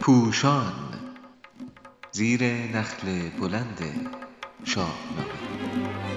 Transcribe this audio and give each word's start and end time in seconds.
پوشان 0.00 0.72
زیر 2.12 2.40
نخل 2.44 3.06
بلند 3.40 3.78
شاهنامه 4.64 4.92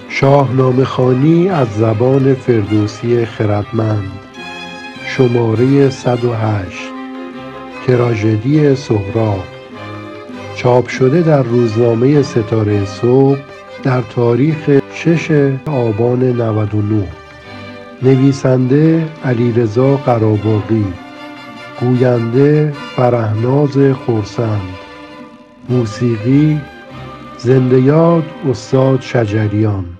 شاهنامه 0.08 0.84
خوانی 0.84 1.48
از 1.48 1.68
زبان 1.68 2.34
فردوسی 2.34 3.26
خردمند. 3.26 4.12
شماره 5.06 5.90
108 5.90 6.78
تراژدی 7.86 8.76
سهراب. 8.76 9.44
چاپ 10.56 10.88
شده 10.88 11.22
در 11.22 11.42
روزنامه 11.42 12.22
ستاره 12.22 12.84
صبح 12.84 13.38
در 13.82 14.02
تاریخ 14.02 14.80
6 14.94 15.30
آبان 15.66 16.22
99 16.22 17.25
نویسنده 18.02 19.08
علیرضا 19.24 19.96
قراباغی 19.96 20.94
گوینده 21.80 22.72
فرهناز 22.96 23.78
خرسند 24.06 24.74
موسیقی 25.68 26.60
زنده 27.38 27.80
یاد 27.80 28.24
استاد 28.50 29.00
شجریان. 29.00 29.98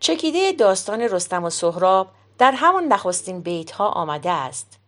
چکیده 0.00 0.52
داستان 0.52 1.00
رستم 1.00 1.44
و 1.44 1.50
سهراب 1.50 2.08
در 2.38 2.52
همان 2.52 2.84
نخستین 2.84 3.40
بیت 3.40 3.70
ها 3.70 3.88
آمده 3.88 4.30
است. 4.30 4.80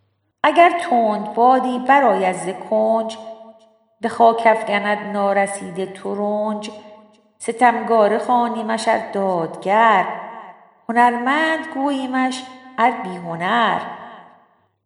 اگر 0.42 0.81
تند 0.91 1.34
بادی 1.34 1.79
برآید 1.89 2.37
ز 2.37 2.48
کنج 2.70 3.17
به 4.01 4.09
خاک 4.09 4.42
افکند 4.47 4.98
نارسیده 4.98 5.87
ترنج 5.87 6.70
ستمگاره 7.45 8.19
خوانیمش 8.19 8.89
ار 8.89 9.12
دادگر. 9.12 10.21
هنرمند 10.89 11.67
گوییمش 11.75 12.43
ار 12.79 12.91
بی 12.91 13.17
هنر 13.17 13.80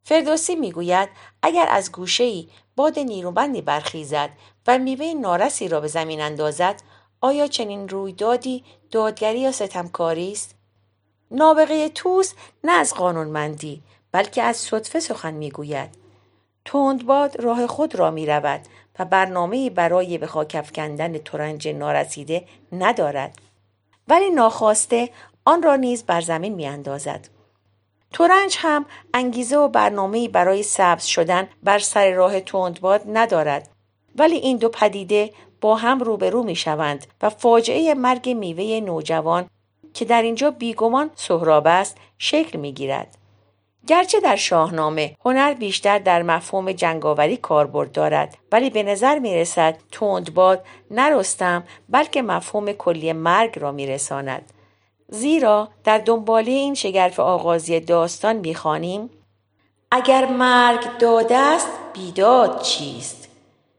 فردوسی 0.03 0.57
می‌گوید 0.57 1.09
اگر 1.43 1.67
از 1.71 1.93
گوشه 1.93 2.25
ای 2.25 2.49
باد 2.77 2.99
نیرومندی 2.99 3.63
برخیزد 3.63 4.31
و 4.67 4.79
میوه 4.79 5.15
نارسی 5.21 5.69
را 5.69 5.81
به 5.81 5.89
زمین 5.89 6.21
اندازد 6.21 6.83
آیا 7.21 7.47
چنین 7.47 7.89
رویدادی 7.89 8.65
دادگری 8.91 9.41
یا 9.41 9.53
ستمکاری 9.53 10.33
است؟ 10.33 10.55
نابغه 11.31 11.89
توس 11.89 12.35
نه 12.65 12.73
از 12.73 12.95
قانونمندی 12.95 13.83
بلکه 14.13 14.43
از 14.43 14.57
صدفه 14.57 15.01
سخن 15.01 15.35
می‌گوید. 15.35 15.91
تندباد 16.65 17.41
راه 17.41 17.67
خود 17.67 17.95
را 17.95 18.11
می 18.11 18.27
رود 18.27 18.61
و 18.99 19.05
برنامه 19.05 19.71
برای 19.71 20.19
به 20.19 20.27
خاک 20.27 20.57
افکندن 20.59 21.19
ترنج 21.19 21.69
نارسیده 21.69 22.45
ندارد 22.73 23.39
ولی 24.09 24.31
ناخواسته 24.31 25.11
آن 25.45 25.63
را 25.63 25.77
نیز 25.77 26.05
بر 26.05 26.21
زمین 26.21 26.55
می 26.55 26.67
اندازد. 26.67 27.29
تورنج 28.13 28.57
هم 28.59 28.87
انگیزه 29.15 29.57
و 29.57 29.69
برنامه 29.69 30.29
برای 30.29 30.63
سبز 30.63 31.05
شدن 31.05 31.49
بر 31.63 31.79
سر 31.79 32.11
راه 32.11 32.41
تندباد 32.41 33.03
ندارد 33.07 33.69
ولی 34.17 34.37
این 34.37 34.57
دو 34.57 34.69
پدیده 34.69 35.31
با 35.61 35.77
هم 35.77 36.01
روبرو 36.01 36.43
می 36.43 36.57
شوند 36.57 37.07
و 37.23 37.31
فاجعه 37.31 37.95
مرگ 37.95 38.29
میوه 38.29 38.81
نوجوان 38.81 39.47
که 39.95 40.05
در 40.05 40.23
اینجا 40.23 40.51
بیگمان 40.51 41.11
سهراب 41.15 41.67
است 41.67 41.97
شکل 42.19 42.59
می 42.59 42.73
گیرد. 42.73 43.18
گرچه 43.87 44.21
در 44.21 44.37
شاهنامه 44.37 45.17
هنر 45.25 45.55
بیشتر 45.55 45.99
در 45.99 46.23
مفهوم 46.23 46.73
جنگاوری 46.73 47.37
کاربرد 47.37 47.93
دارد 47.93 48.39
ولی 48.53 48.71
به 48.71 48.83
نظر 48.83 49.19
می 49.19 49.35
رسد 49.35 49.79
تندباد 49.93 50.65
نرستم 50.91 51.65
بلکه 51.89 52.23
مفهوم 52.23 52.73
کلی 52.73 53.13
مرگ 53.13 53.59
را 53.59 53.73
می 53.73 53.87
رساند. 53.87 54.53
زیرا 55.09 55.69
در 55.85 55.99
دنباله 55.99 56.51
این 56.51 56.75
شگرف 56.75 57.21
آغازی 57.21 57.81
داستان 57.81 58.37
می‌خوانیم 58.37 59.11
اگر 59.91 60.27
مرگ 60.27 60.99
داده 60.99 61.37
است 61.37 61.69
بیداد 61.93 62.63
چیست 62.63 63.29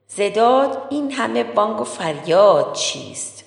زداد 0.07 0.87
این 0.89 1.11
همه 1.11 1.43
بانگ 1.43 1.81
و 1.81 1.83
فریاد 1.83 2.73
چیست 2.73 3.38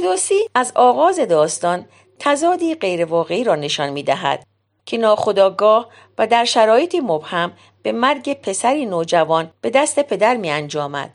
فردوسی 0.00 0.48
از 0.54 0.72
آغاز 0.74 1.20
داستان 1.20 1.84
تزادی 2.18 2.74
غیرواقعی 2.74 3.44
را 3.44 3.56
نشان 3.56 3.90
می 3.90 4.02
دهد 4.02 4.46
که 4.86 4.98
ناخداگاه 4.98 5.88
و 6.18 6.26
در 6.26 6.44
شرایطی 6.44 7.00
مبهم 7.00 7.52
به 7.82 7.92
مرگ 7.92 8.40
پسری 8.40 8.86
نوجوان 8.86 9.50
به 9.60 9.70
دست 9.70 10.00
پدر 10.00 10.36
می 10.36 10.50
انجامد. 10.50 11.10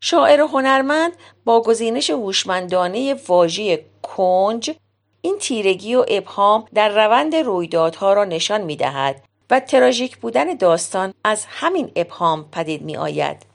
شاعر 0.00 0.40
هنرمند 0.40 1.12
با 1.44 1.62
گزینش 1.62 2.10
هوشمندانه 2.10 3.14
واژه 3.28 3.84
کنج 4.02 4.70
این 5.20 5.38
تیرگی 5.38 5.94
و 5.94 6.04
ابهام 6.08 6.64
در 6.74 6.88
روند 6.88 7.34
رویدادها 7.34 8.12
را 8.12 8.24
نشان 8.24 8.60
می 8.60 8.76
دهد 8.76 9.22
و 9.50 9.60
تراژیک 9.60 10.16
بودن 10.16 10.54
داستان 10.54 11.14
از 11.24 11.44
همین 11.48 11.92
ابهام 11.96 12.48
پدید 12.52 12.82
می 12.82 12.96
آید. 12.96 13.46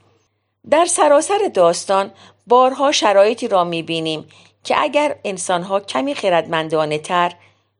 در 0.69 0.85
سراسر 0.85 1.51
داستان 1.53 2.11
بارها 2.47 2.91
شرایطی 2.91 3.47
را 3.47 3.63
می 3.63 3.83
بینیم 3.83 4.27
که 4.63 4.81
اگر 4.81 5.15
انسانها 5.23 5.79
کمی 5.79 6.15
خردمندانه 6.15 6.97
تر، 6.97 7.31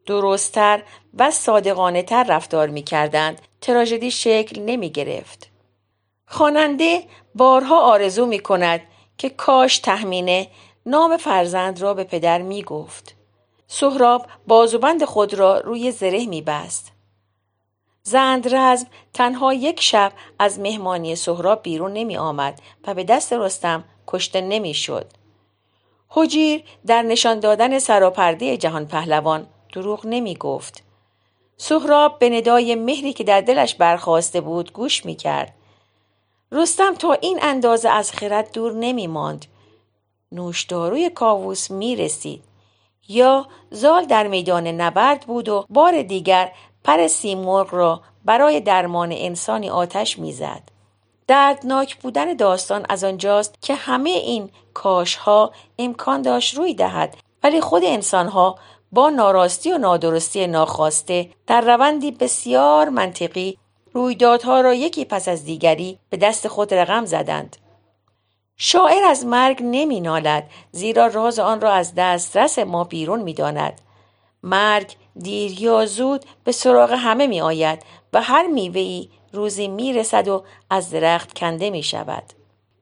درستتر 0.06 0.84
و 1.14 1.32
صادقانه 1.32 2.04
تر 2.04 2.24
رفتار 2.24 2.68
می 2.68 2.84
کردند 2.84 3.42
تراژدی 3.62 4.12
شکل 4.12 4.62
نمی 4.62 4.90
گرفت. 4.90 5.50
خواننده 6.28 7.04
بارها 7.36 7.82
آرزو 7.82 8.26
می 8.26 8.40
کند 8.40 8.82
که 9.18 9.30
کاش 9.30 9.80
تهمینه 9.80 10.48
نام 10.86 11.18
فرزند 11.18 11.82
را 11.82 11.94
به 11.94 12.04
پدر 12.04 12.42
می 12.42 12.64
گفت. 12.64 13.16
سهراب 13.68 14.28
بازوبند 14.48 15.06
خود 15.06 15.34
را 15.34 15.60
روی 15.60 15.92
زره 15.92 16.26
می 16.26 16.42
بست. 16.42 16.92
زند 18.04 18.56
رزم 18.56 18.88
تنها 19.14 19.54
یک 19.54 19.82
شب 19.82 20.12
از 20.40 20.60
مهمانی 20.60 21.16
سهراب 21.16 21.64
بیرون 21.64 21.94
نمی 21.94 22.18
آمد 22.18 22.62
و 22.88 22.94
به 22.94 23.04
دست 23.04 23.34
رستم 23.34 23.84
کشته 24.16 24.42
نمی 24.42 24.74
شد. 24.74 25.12
حجیر 26.10 26.64
در 26.86 27.02
نشان 27.02 27.40
دادن 27.40 27.80
سراپرده 27.80 28.58
جهان 28.58 28.88
پهلوان 28.88 29.48
دروغ 29.74 30.06
نمی 30.06 30.36
گفت. 30.36 30.84
سهراب 31.58 32.20
به 32.20 32.30
ندای 32.30 32.76
مهری 32.76 33.14
که 33.14 33.24
در 33.24 33.42
دلش 33.42 33.76
برخواسته 33.76 34.42
بود 34.42 34.74
گوش 34.74 35.06
می 35.06 35.16
کرد. 35.16 35.54
رستم 36.52 36.96
تا 36.96 37.14
این 37.14 37.40
اندازه 37.42 37.90
از 37.90 38.12
خرد 38.12 38.52
دور 38.52 38.74
نمی 38.74 39.08
ماند. 39.08 39.46
نوشداروی 40.32 41.10
کاووس 41.10 41.72
می 41.72 41.96
رسید. 41.96 42.44
یا 43.08 43.48
زال 43.72 44.06
در 44.06 44.28
میدان 44.28 44.68
نبرد 44.68 45.26
بود 45.26 45.50
و 45.50 45.66
بار 45.70 46.02
دیگر 46.02 46.52
پر 46.84 47.08
سیمرغ 47.08 47.74
را 47.74 48.02
برای 48.26 48.60
درمان 48.60 49.12
انسانی 49.12 49.70
آتش 49.70 50.20
می‌زد. 50.20 50.75
دردناک 51.28 51.96
بودن 51.96 52.34
داستان 52.34 52.86
از 52.90 53.04
آنجاست 53.04 53.56
که 53.62 53.76
همه 53.76 54.10
این 54.10 54.50
کاشها 54.74 55.52
امکان 55.80 56.22
داشت 56.22 56.58
روی 56.58 56.74
دهد 56.74 57.18
ولی 57.44 57.62
خود 57.62 57.84
انسانها 57.86 58.56
با 58.92 59.10
ناراستی 59.10 59.72
و 59.72 59.78
نادرستی 59.78 60.48
ناخواسته 60.48 61.30
در 61.48 61.62
روندی 61.62 62.12
بسیار 62.12 62.90
منطقی 62.90 63.58
رویدادها 63.94 64.62
را 64.62 64.74
یکی 64.74 65.06
پس 65.06 65.28
از 65.28 65.46
دیگری 65.46 66.00
به 66.10 66.18
دست 66.18 66.48
خود 66.48 66.74
رقم 66.74 67.06
زدند. 67.06 67.58
شاعر 68.58 69.04
از 69.04 69.26
مرگ 69.26 69.60
نمی 69.62 70.02
نالد 70.02 70.50
زیرا 70.72 71.08
راز 71.08 71.40
آن 71.40 71.62
را 71.62 71.72
از 71.72 71.94
دسترس 71.96 72.60
ما 72.60 72.84
بیرون 72.84 73.22
می 73.22 73.34
داند. 73.34 73.82
مرگ 74.44 74.96
دیر 75.16 75.62
یا 75.62 75.86
زود 75.86 76.26
به 76.44 76.52
سراغ 76.52 76.92
همه 76.92 77.28
می 77.28 77.42
آید 77.42 77.84
و 78.16 78.22
هر 78.22 78.48
میوهی 78.48 79.10
روزی 79.34 79.68
می 79.68 79.94
رسد 79.94 80.28
و 80.28 80.44
از 80.70 80.90
درخت 80.90 81.34
کنده 81.34 81.70
می 81.70 81.84
شود. 81.84 82.24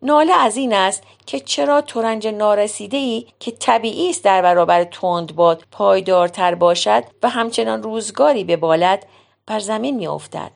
ناله 0.02 0.34
از 0.34 0.58
این 0.58 0.74
است 0.74 1.04
که 1.26 1.40
چرا 1.40 1.82
ترنج 1.82 2.28
نارسیده 2.28 2.98
ای 2.98 3.26
که 3.40 3.52
طبیعی 3.52 4.10
است 4.10 4.24
در 4.24 4.42
برابر 4.42 4.84
تندباد 4.84 5.64
پایدارتر 5.72 6.56
باشد 6.56 7.04
و 7.24 7.30
همچنان 7.30 7.84
روزگاری 7.84 8.44
به 8.44 8.58
بالد 8.58 9.06
بر 9.46 9.60
زمین 9.60 9.96
می 9.96 10.08
افتد. 10.08 10.52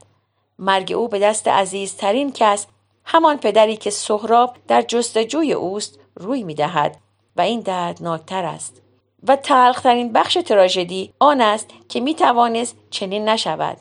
مرگ 0.60 0.92
او 0.92 1.08
به 1.08 1.20
دست 1.20 1.48
عزیزترین 1.48 2.32
کس 2.32 2.68
همان 3.06 3.38
پدری 3.38 3.78
که 3.78 3.90
سهراب 3.90 4.56
در 4.68 4.82
جستجوی 4.82 5.54
اوست 5.54 6.00
روی 6.16 6.44
می 6.44 6.56
دهد 6.56 6.98
و 7.36 7.42
این 7.42 7.60
دردناکتر 7.60 8.46
است. 8.46 8.82
و 9.28 9.36
تلخترین 9.36 10.14
بخش 10.14 10.34
تراژدی 10.34 11.14
آن 11.20 11.42
است 11.42 11.68
که 11.90 12.00
می 12.00 12.16
توانست 12.16 12.76
چنین 12.90 13.30
نشود. 13.30 13.78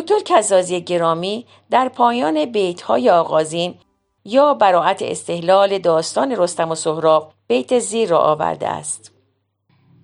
دکتر 0.00 0.18
کزازی 0.24 0.80
گرامی 0.80 1.46
در 1.70 1.88
پایان 1.88 2.44
بیت 2.44 2.82
های 2.82 3.10
آغازین 3.10 3.74
یا 4.24 4.54
براعت 4.54 5.02
استحلال 5.02 5.78
داستان 5.78 6.32
رستم 6.36 6.70
و 6.70 6.74
سهراب 6.74 7.32
بیت 7.46 7.78
زیر 7.78 8.08
را 8.08 8.18
آورده 8.18 8.68
است. 8.68 9.12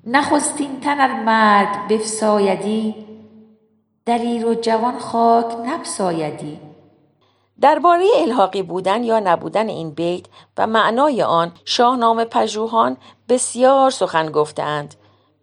نخستین 0.07 0.81
تن 0.81 1.01
ار 1.01 1.23
مرگ 1.23 1.89
بفسایدی 1.91 2.95
دلیر 4.07 4.47
و 4.47 4.55
جوان 4.55 4.99
خاک 4.99 5.47
نبسایدی 5.67 6.61
درباره 7.61 8.05
الحاقی 8.19 8.63
بودن 8.63 9.05
یا 9.05 9.21
نبودن 9.21 9.69
این 9.69 9.91
بیت 9.91 10.27
و 10.59 10.67
معنای 10.67 11.23
آن 11.23 11.53
شاهنامه 11.65 12.25
پژوهان 12.25 12.97
بسیار 13.29 13.91
سخن 13.91 14.31
گفتند 14.31 14.95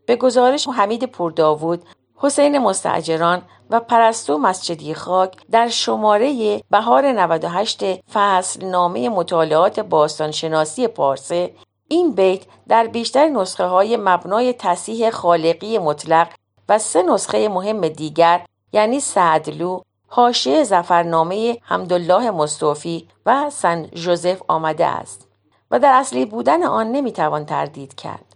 به 0.05 0.15
گزارش 0.15 0.67
حمید 0.67 1.05
پورداوود 1.05 1.85
حسین 2.21 2.57
مستعجران 2.57 3.41
و 3.69 3.79
پرستو 3.79 4.37
مسجدی 4.37 4.93
خاک 4.93 5.37
در 5.51 5.67
شماره 5.67 6.61
بهار 6.69 7.11
98 7.11 7.83
فصل 8.13 8.65
نامه 8.65 9.09
مطالعات 9.09 9.79
باستانشناسی 9.79 10.87
پارسه 10.87 11.53
این 11.87 12.11
بیت 12.11 12.41
در 12.67 12.87
بیشتر 12.87 13.29
نسخه 13.29 13.65
های 13.65 13.97
مبنای 13.97 14.53
تصیح 14.53 15.09
خالقی 15.09 15.77
مطلق 15.77 16.27
و 16.69 16.79
سه 16.79 17.01
نسخه 17.01 17.47
مهم 17.49 17.87
دیگر 17.87 18.45
یعنی 18.73 18.99
سعدلو، 18.99 19.81
حاشیه 20.07 20.63
زفرنامه 20.63 21.57
حمدالله 21.61 22.31
مصطفی 22.31 23.07
و 23.25 23.49
سن 23.49 23.87
جوزف 23.87 24.41
آمده 24.47 24.85
است 24.85 25.27
و 25.71 25.79
در 25.79 25.91
اصلی 25.91 26.25
بودن 26.25 26.63
آن 26.63 26.91
نمی‌توان 26.91 27.45
تردید 27.45 27.95
کرد. 27.95 28.28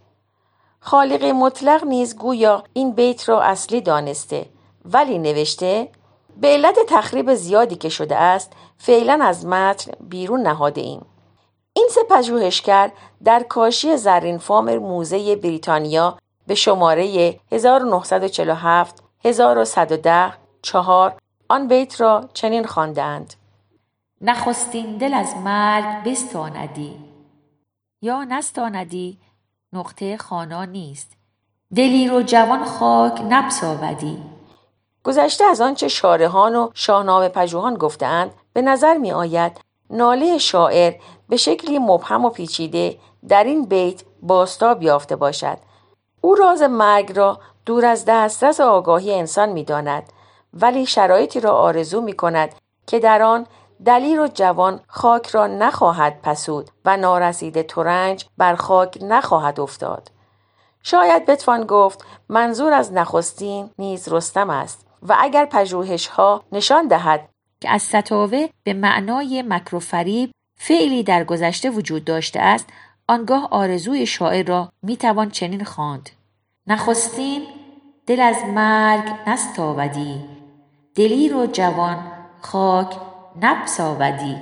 خالق 0.86 1.24
مطلق 1.24 1.84
نیز 1.84 2.16
گویا 2.16 2.64
این 2.72 2.92
بیت 2.92 3.28
را 3.28 3.42
اصلی 3.42 3.80
دانسته 3.80 4.46
ولی 4.84 5.18
نوشته 5.18 5.88
به 6.40 6.48
علت 6.48 6.78
تخریب 6.88 7.34
زیادی 7.34 7.76
که 7.76 7.88
شده 7.88 8.16
است 8.16 8.52
فعلا 8.78 9.18
از 9.22 9.46
متن 9.46 9.92
بیرون 10.00 10.40
نهاده 10.42 10.80
ایم. 10.80 11.06
این 11.72 11.88
سه 11.90 12.00
پژوهشگر 12.10 12.92
در 13.24 13.42
کاشی 13.42 13.96
زرین 13.96 14.38
فام 14.38 14.76
موزه 14.76 15.36
بریتانیا 15.36 16.18
به 16.46 16.54
شماره 16.54 17.40
1947 17.52 19.02
1110 19.24 20.32
4 20.62 21.16
آن 21.48 21.68
بیت 21.68 22.00
را 22.00 22.28
چنین 22.34 22.64
خواندند 22.64 23.34
نخستین 24.20 24.96
دل 24.96 25.14
از 25.14 25.36
مرگ 25.36 26.04
بستاندی 26.04 26.94
یا 28.02 28.24
نستاندی 28.24 29.18
نقطه 29.74 30.16
خانا 30.16 30.64
نیست. 30.64 31.12
دلیر 31.76 32.12
و 32.12 32.22
جوان 32.22 32.64
خاک 32.64 33.22
نبس 33.28 33.64
آودی 33.64 34.22
گذشته 35.04 35.44
از 35.44 35.60
آنچه 35.60 35.88
شارهان 35.88 36.56
و 36.56 36.70
شاهنامه 36.74 37.28
پژوهان 37.28 37.74
گفتند 37.74 38.30
به 38.52 38.62
نظر 38.62 38.98
می 38.98 39.12
آید 39.12 39.60
ناله 39.90 40.38
شاعر 40.38 40.94
به 41.28 41.36
شکلی 41.36 41.78
مبهم 41.78 42.24
و 42.24 42.30
پیچیده 42.30 42.98
در 43.28 43.44
این 43.44 43.64
بیت 43.64 44.02
باستاب 44.22 44.82
یافته 44.82 45.16
باشد. 45.16 45.58
او 46.20 46.34
راز 46.34 46.62
مرگ 46.62 47.16
را 47.16 47.40
دور 47.66 47.86
از 47.86 48.04
دسترس 48.08 48.60
آگاهی 48.60 49.14
انسان 49.14 49.48
می 49.48 49.64
داند 49.64 50.12
ولی 50.52 50.86
شرایطی 50.86 51.40
را 51.40 51.52
آرزو 51.52 52.00
می 52.00 52.12
کند 52.12 52.54
که 52.86 52.98
در 52.98 53.22
آن 53.22 53.46
دلیر 53.86 54.20
و 54.20 54.28
جوان 54.28 54.80
خاک 54.86 55.26
را 55.26 55.46
نخواهد 55.46 56.20
پسود 56.22 56.70
و 56.84 56.96
نارسیده 56.96 57.62
ترنج 57.62 58.24
بر 58.38 58.54
خاک 58.54 58.98
نخواهد 59.02 59.60
افتاد. 59.60 60.10
شاید 60.82 61.26
بتوان 61.26 61.64
گفت 61.66 62.04
منظور 62.28 62.72
از 62.72 62.92
نخستین 62.92 63.70
نیز 63.78 64.08
رستم 64.08 64.50
است 64.50 64.86
و 65.02 65.16
اگر 65.18 65.44
پژوهش 65.44 66.06
ها 66.06 66.42
نشان 66.52 66.88
دهد 66.88 67.28
که 67.60 67.70
از 67.70 67.82
ستاوه 67.82 68.46
به 68.64 68.72
معنای 68.72 69.44
مکر 69.48 69.74
و 69.74 69.78
فریب 69.78 70.30
فعلی 70.56 71.02
در 71.02 71.24
گذشته 71.24 71.70
وجود 71.70 72.04
داشته 72.04 72.40
است 72.40 72.66
آنگاه 73.08 73.48
آرزوی 73.50 74.06
شاعر 74.06 74.46
را 74.46 74.68
می‌توان 74.82 75.30
چنین 75.30 75.64
خواند 75.64 76.10
نخستین 76.66 77.42
دل 78.06 78.20
از 78.20 78.36
مرگ 78.54 79.04
نستاودی 79.26 80.24
دلیر 80.94 81.36
و 81.36 81.46
جوان 81.46 82.12
خاک 82.40 82.96
نبس 83.42 83.80
آودی 83.80 84.36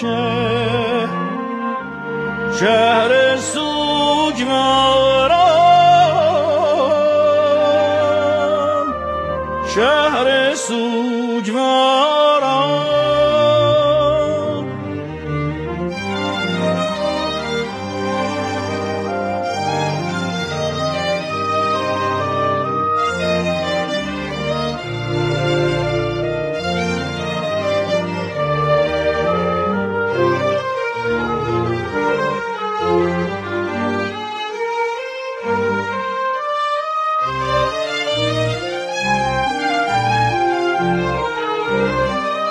cher, 0.02 1.10
cher 2.58 3.11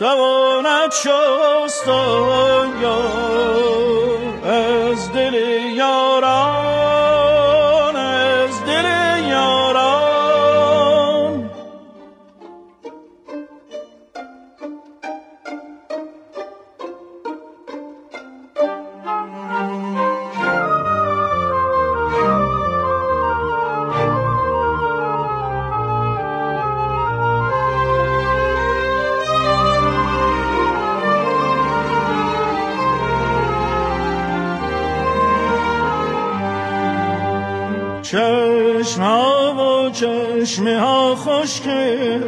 تواند 0.00 0.92
شست 0.92 1.88
چشم 38.80 39.02
ها 39.02 39.86
و 39.86 39.90
چشمه 39.90 40.80
ها 40.80 41.14
خشکه 41.16 42.20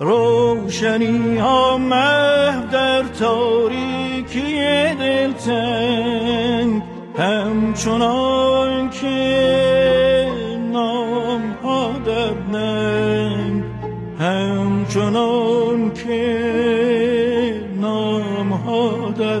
روشنی 0.00 1.38
ها 1.38 1.78
مه 1.78 2.66
در 2.72 3.02
تاریکی 3.02 4.60
دلتنگ 5.00 6.82
همچنان 7.18 8.90
که 8.90 10.28
نام 10.72 11.56
ها 11.62 11.92
در 12.06 12.58
ننگ 12.58 13.62
همچنان 14.18 15.92
که 15.94 17.64
نام 17.80 18.52
ها 18.52 19.10
در 19.18 19.40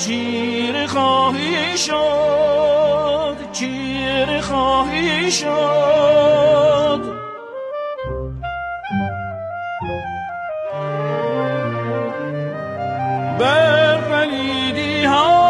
چیر 0.00 0.86
خواهی 0.86 1.78
شد 1.78 3.36
چیر 3.52 4.40
خواهی 4.40 5.30
شد؟ 5.30 7.00
بر 13.38 13.96
پلیدی 13.96 15.04
ها 15.04 15.40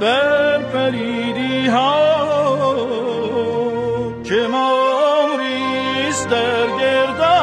بر 0.00 0.58
پلیدی 0.58 1.66
ها 1.66 2.16
که 4.24 4.46
ما 4.52 4.72
ریز 5.38 6.26
در 6.26 6.66
گردان 6.80 7.35